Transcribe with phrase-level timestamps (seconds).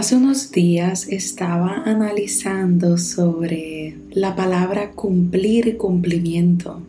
[0.00, 6.80] Hace unos días estaba analizando sobre la palabra cumplir cumplimiento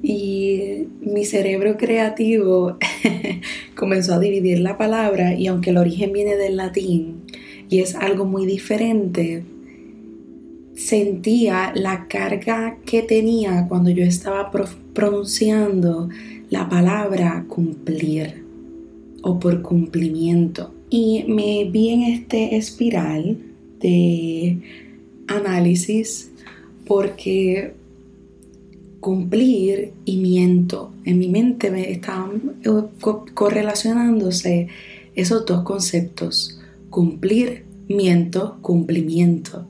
[0.00, 2.78] y mi cerebro creativo
[3.74, 7.22] comenzó a dividir la palabra y aunque el origen viene del latín
[7.68, 9.42] y es algo muy diferente,
[10.76, 14.52] sentía la carga que tenía cuando yo estaba
[14.94, 16.08] pronunciando
[16.48, 18.44] la palabra cumplir
[19.20, 20.74] o por cumplimiento.
[20.90, 23.38] Y me vi en este espiral
[23.80, 24.58] de
[25.28, 26.30] análisis
[26.86, 27.74] porque
[29.00, 30.92] cumplir y miento.
[31.04, 34.68] En mi mente me estaban eh, correlacionándose
[35.14, 36.60] esos dos conceptos.
[36.90, 39.66] Cumplir, miento, cumplimiento.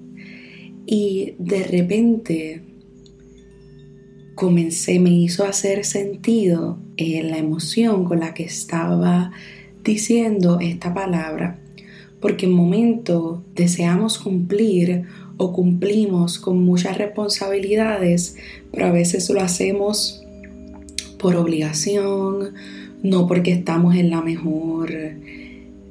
[0.87, 2.63] Y de repente
[4.35, 9.33] comencé, me hizo hacer sentido eh, la emoción con la que estaba
[9.85, 11.59] diciendo esta palabra,
[12.21, 15.05] porque en momento deseamos cumplir
[15.37, 18.37] o cumplimos con muchas responsabilidades,
[18.71, 20.23] pero a veces lo hacemos
[21.19, 22.55] por obligación,
[23.03, 24.93] no porque estamos en la mejor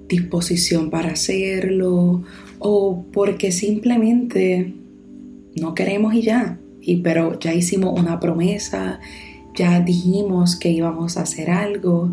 [0.07, 2.23] disposición para hacerlo
[2.59, 4.73] o porque simplemente
[5.55, 6.59] no queremos y ya.
[6.81, 8.99] Y pero ya hicimos una promesa,
[9.55, 12.11] ya dijimos que íbamos a hacer algo,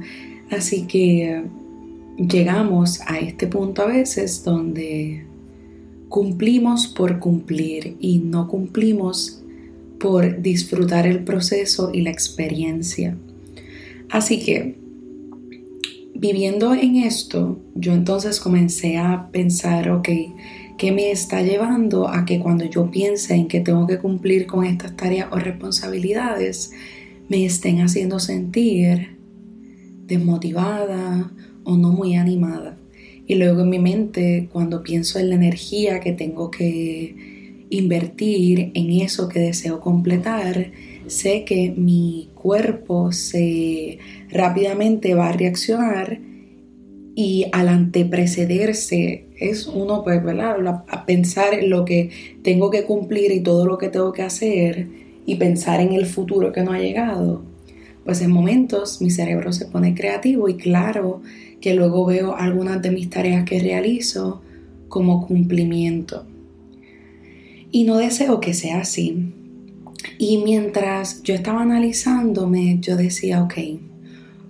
[0.50, 1.44] así que
[2.16, 5.26] llegamos a este punto a veces donde
[6.08, 9.42] cumplimos por cumplir y no cumplimos
[9.98, 13.16] por disfrutar el proceso y la experiencia.
[14.10, 14.76] Así que,
[16.14, 20.08] viviendo en esto, yo entonces comencé a pensar, ok,
[20.78, 24.64] ¿qué me está llevando a que cuando yo piense en que tengo que cumplir con
[24.64, 26.72] estas tareas o responsabilidades,
[27.28, 29.16] me estén haciendo sentir
[30.06, 31.32] desmotivada
[31.66, 32.78] o no muy animada.
[33.26, 38.92] Y luego en mi mente, cuando pienso en la energía que tengo que invertir en
[38.92, 40.70] eso que deseo completar,
[41.08, 43.98] sé que mi cuerpo se
[44.30, 46.20] rápidamente va a reaccionar
[47.16, 50.84] y al anteprecederse es uno pues, ¿verdad?
[50.88, 52.10] A pensar en lo que
[52.42, 54.86] tengo que cumplir y todo lo que tengo que hacer
[55.26, 57.55] y pensar en el futuro que no ha llegado.
[58.06, 61.20] Pues en momentos mi cerebro se pone creativo y claro,
[61.60, 64.40] que luego veo algunas de mis tareas que realizo
[64.88, 66.24] como cumplimiento.
[67.72, 69.32] Y no deseo que sea así.
[70.18, 73.54] Y mientras yo estaba analizándome, yo decía, ok,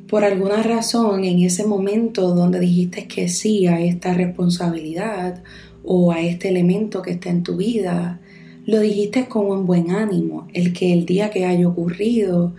[0.06, 5.42] por alguna razón en ese momento donde dijiste que sí a esta responsabilidad
[5.82, 8.20] o a este elemento que está en tu vida,
[8.66, 12.54] lo dijiste con un buen ánimo, el que el día que haya ocurrido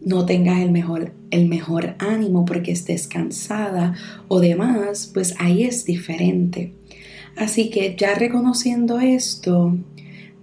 [0.00, 3.94] no tengas el mejor, el mejor ánimo porque estés cansada
[4.28, 6.72] o demás, pues ahí es diferente.
[7.36, 9.76] Así que ya reconociendo esto,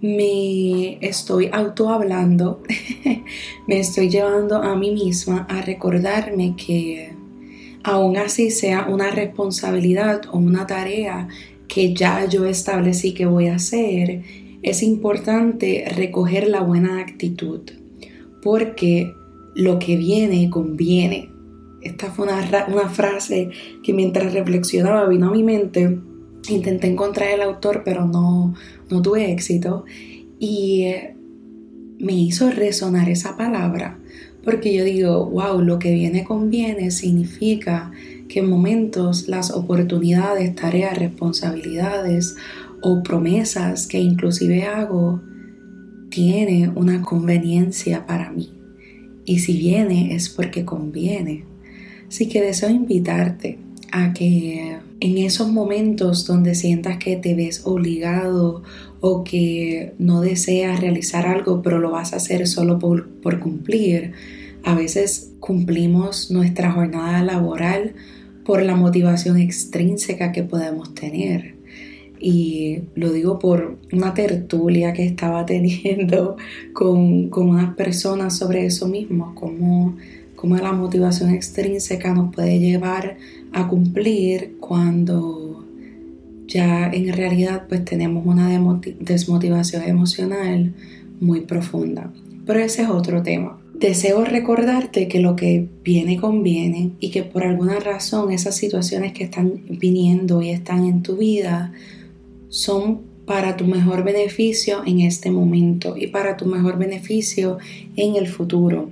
[0.00, 2.62] me estoy autohablando,
[3.66, 7.12] me estoy llevando a mí misma a recordarme que
[7.82, 11.28] aún así sea una responsabilidad o una tarea
[11.66, 14.22] que ya yo establecí que voy a hacer,
[14.62, 17.60] es importante recoger la buena actitud,
[18.42, 19.12] porque
[19.58, 21.32] lo que viene conviene.
[21.82, 23.50] Esta fue una, frase
[23.82, 25.98] que mientras reflexionaba vino a mi mente.
[26.48, 28.54] Intenté encontrar el autor, pero no,
[28.88, 29.84] no tuve éxito.
[30.38, 31.16] Y eh,
[31.98, 33.98] me hizo resonar esa palabra,
[34.44, 37.90] porque yo digo, wow, lo que viene conviene significa
[38.28, 42.36] que en momentos las oportunidades, tareas, responsabilidades
[42.80, 45.20] o promesas que inclusive hago
[46.10, 48.57] tiene una conveniencia para mí
[49.28, 51.44] y si viene es porque conviene.
[52.08, 53.58] Así que deseo invitarte
[53.92, 58.62] a que en esos momentos donde sientas que te ves obligado
[59.00, 64.12] o que no deseas realizar algo pero lo vas a hacer solo por, por cumplir,
[64.64, 67.94] a veces cumplimos nuestra jornada laboral
[68.46, 71.57] por la motivación extrínseca que podemos tener
[72.20, 76.36] y lo digo por una tertulia que estaba teniendo
[76.72, 79.96] con, unas personas sobre eso mismo, cómo,
[80.60, 83.16] la motivación extrínseca nos puede llevar
[83.52, 85.64] a cumplir cuando
[86.46, 88.48] ya en realidad pues tenemos una
[89.00, 90.72] desmotivación emocional
[91.20, 92.12] muy profunda.
[92.46, 93.58] Pero ese es otro tema.
[93.74, 99.24] Deseo recordarte que lo que viene conviene y que por alguna razón esas situaciones que
[99.24, 101.72] están viniendo y están en tu vida
[102.48, 107.58] son para tu mejor beneficio en este momento y para tu mejor beneficio
[107.96, 108.90] en el futuro.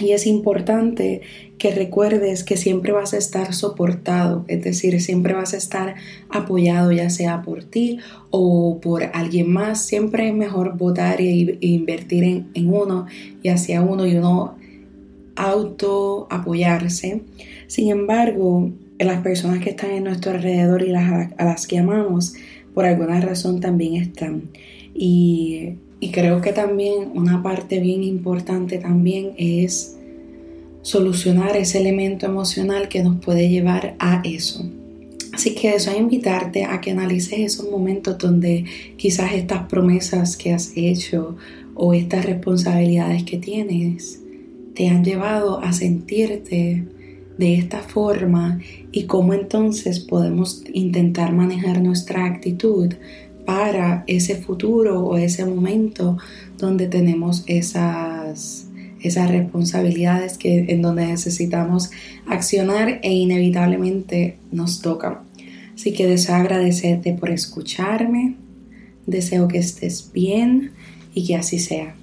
[0.00, 1.22] Y es importante
[1.58, 5.96] que recuerdes que siempre vas a estar soportado, es decir, siempre vas a estar
[6.30, 7.98] apoyado, ya sea por ti
[8.30, 9.84] o por alguien más.
[9.84, 13.06] Siempre es mejor votar e invertir en, en uno
[13.42, 14.56] y hacia uno y uno
[15.34, 17.22] auto apoyarse.
[17.66, 22.34] Sin embargo, las personas que están en nuestro alrededor y las, a las que amamos,
[22.78, 24.50] por alguna razón también están.
[24.94, 29.96] Y, y creo que también una parte bien importante también es
[30.82, 34.64] solucionar ese elemento emocional que nos puede llevar a eso.
[35.32, 38.64] Así que eso a invitarte a que analices esos momentos donde
[38.96, 41.34] quizás estas promesas que has hecho
[41.74, 44.20] o estas responsabilidades que tienes
[44.76, 46.84] te han llevado a sentirte
[47.38, 48.60] de esta forma
[48.92, 52.94] y cómo entonces podemos intentar manejar nuestra actitud
[53.46, 56.18] para ese futuro o ese momento
[56.58, 58.68] donde tenemos esas
[59.00, 61.90] esas responsabilidades que en donde necesitamos
[62.26, 65.18] accionar e inevitablemente nos tocan.
[65.74, 68.34] Así que deseo agradecerte por escucharme,
[69.06, 70.72] deseo que estés bien
[71.14, 71.94] y que así sea.